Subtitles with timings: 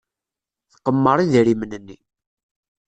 [0.71, 1.97] Tqemmer idrimen-nni.